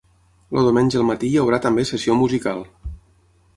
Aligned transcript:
El 0.61 0.67
diumenge 0.69 0.97
al 1.01 1.05
matí 1.09 1.29
hi 1.33 1.37
haurà 1.43 1.61
també 1.67 1.87
sessió 1.91 2.19
musical. 2.25 2.67